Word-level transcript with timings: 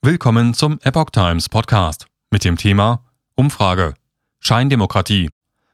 Willkommen 0.00 0.54
zum 0.54 0.78
Epoch 0.84 1.10
Times 1.10 1.48
Podcast 1.48 2.06
mit 2.30 2.44
dem 2.44 2.56
Thema 2.56 3.02
Umfrage 3.34 3.94
Scheindemokratie. 4.38 5.28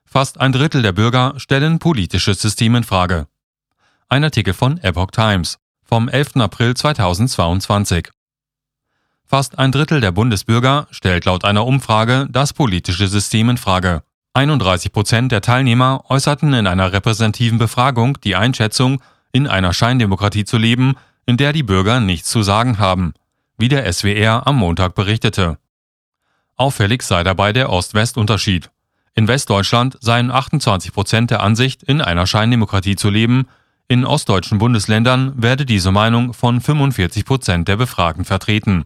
Fast 0.07 0.41
ein 0.41 0.51
Drittel 0.51 0.81
der 0.81 0.93
Bürger 0.93 1.35
stellen 1.37 1.79
politisches 1.79 2.41
System 2.41 2.75
in 2.75 2.85
Frage. 2.85 3.27
Ein 4.09 4.25
Artikel 4.25 4.55
von 4.55 4.79
Epoch 4.79 5.11
Times 5.11 5.59
vom 5.83 6.09
11. 6.09 6.37
April 6.37 6.75
2022. 6.75 8.09
Fast 9.27 9.59
ein 9.59 9.73
Drittel 9.73 10.01
der 10.01 10.13
Bundesbürger 10.13 10.87
stellt 10.91 11.27
laut 11.27 11.45
einer 11.45 11.67
Umfrage 11.67 12.27
das 12.31 12.55
politische 12.55 13.09
System 13.09 13.51
in 13.51 13.59
Frage. 13.59 14.05
31 14.33 14.91
Prozent 14.91 15.33
der 15.33 15.43
Teilnehmer 15.43 16.03
äußerten 16.09 16.55
in 16.55 16.67
einer 16.67 16.95
repräsentativen 16.95 17.59
Befragung 17.59 18.19
die 18.25 18.37
Einschätzung, 18.37 19.03
in 19.33 19.47
einer 19.47 19.75
Scheindemokratie 19.75 20.47
zu 20.47 20.57
leben, 20.57 20.95
in 21.27 21.37
der 21.37 21.53
die 21.53 21.63
Bürger 21.63 22.01
nichts 22.01 22.31
zu 22.31 22.43
sagen 22.43 22.79
haben 22.79 23.13
wie 23.57 23.69
der 23.69 23.91
SWR 23.93 24.47
am 24.47 24.57
Montag 24.57 24.95
berichtete. 24.95 25.59
Auffällig 26.57 27.03
sei 27.03 27.23
dabei 27.23 27.53
der 27.53 27.71
Ost-West-Unterschied. 27.71 28.71
In 29.15 29.29
Westdeutschland 29.29 29.97
seien 30.01 30.31
28 30.31 30.93
Prozent 30.93 31.31
der 31.31 31.43
Ansicht, 31.43 31.83
in 31.83 32.01
einer 32.01 32.27
Scheindemokratie 32.27 32.97
zu 32.97 33.11
leben, 33.11 33.47
in 33.87 34.05
ostdeutschen 34.05 34.59
Bundesländern 34.59 35.35
werde 35.37 35.67
diese 35.67 35.93
Meinung 35.93 36.33
von 36.33 36.61
45 36.61 37.25
Prozent 37.25 37.69
der 37.69 37.77
Befragten 37.77 38.25
vertreten. 38.25 38.85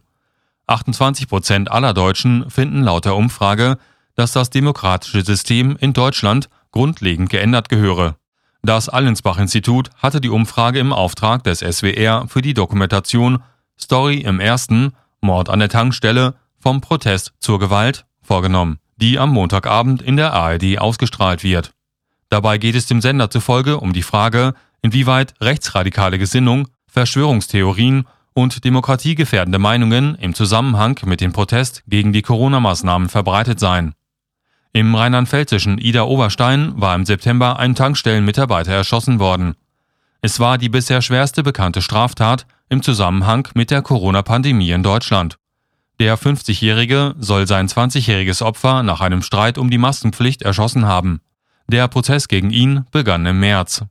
28 0.67 1.27
Prozent 1.27 1.71
aller 1.71 1.93
Deutschen 1.93 2.49
finden 2.49 2.83
laut 2.83 3.05
der 3.05 3.15
Umfrage, 3.15 3.77
dass 4.15 4.33
das 4.33 4.49
demokratische 4.49 5.23
System 5.23 5.77
in 5.79 5.93
Deutschland 5.93 6.49
grundlegend 6.71 7.29
geändert 7.29 7.69
gehöre. 7.69 8.17
Das 8.61 8.89
Allensbach-Institut 8.89 9.89
hatte 9.97 10.19
die 10.19 10.29
Umfrage 10.29 10.79
im 10.79 10.91
Auftrag 10.91 11.43
des 11.43 11.59
SWR 11.59 12.27
für 12.27 12.41
die 12.41 12.53
Dokumentation 12.53 13.41
Story 13.81 14.17
im 14.17 14.39
ersten, 14.39 14.93
Mord 15.21 15.49
an 15.49 15.59
der 15.59 15.69
Tankstelle, 15.69 16.35
vom 16.59 16.81
Protest 16.81 17.33
zur 17.39 17.59
Gewalt, 17.59 18.05
vorgenommen, 18.21 18.79
die 18.97 19.17
am 19.17 19.31
Montagabend 19.31 20.01
in 20.01 20.17
der 20.17 20.33
ARD 20.33 20.79
ausgestrahlt 20.79 21.43
wird. 21.43 21.71
Dabei 22.29 22.57
geht 22.57 22.75
es 22.75 22.85
dem 22.85 23.01
Sender 23.01 23.29
zufolge 23.29 23.79
um 23.79 23.93
die 23.93 24.03
Frage, 24.03 24.53
inwieweit 24.81 25.33
rechtsradikale 25.41 26.19
Gesinnung, 26.19 26.67
Verschwörungstheorien 26.87 28.05
und 28.33 28.63
demokratiegefährdende 28.63 29.59
Meinungen 29.59 30.15
im 30.15 30.33
Zusammenhang 30.33 30.99
mit 31.05 31.21
dem 31.21 31.33
Protest 31.33 31.83
gegen 31.87 32.13
die 32.13 32.21
Corona-Maßnahmen 32.21 33.09
verbreitet 33.09 33.59
seien. 33.59 33.93
Im 34.71 34.93
rheinland-pfälzischen 34.93 35.79
Ida 35.79 36.03
Oberstein 36.03 36.73
war 36.79 36.93
im 36.95 37.05
September 37.05 37.57
ein 37.57 37.73
Tankstellenmitarbeiter 37.73 38.71
erschossen 38.71 39.19
worden. 39.19 39.55
Es 40.21 40.39
war 40.39 40.57
die 40.57 40.69
bisher 40.69 41.01
schwerste 41.01 41.41
bekannte 41.41 41.81
Straftat 41.81 42.45
im 42.69 42.81
Zusammenhang 42.81 43.47
mit 43.55 43.71
der 43.71 43.81
Corona-Pandemie 43.81 44.71
in 44.71 44.83
Deutschland. 44.83 45.37
Der 45.99 46.17
50-Jährige 46.17 47.15
soll 47.19 47.45
sein 47.45 47.67
20-jähriges 47.67 48.41
Opfer 48.41 48.83
nach 48.83 49.01
einem 49.01 49.21
Streit 49.21 49.57
um 49.57 49.69
die 49.69 49.77
Maskenpflicht 49.77 50.43
erschossen 50.43 50.85
haben. 50.85 51.21
Der 51.67 51.87
Prozess 51.87 52.27
gegen 52.27 52.51
ihn 52.51 52.85
begann 52.91 53.25
im 53.25 53.39
März. 53.39 53.83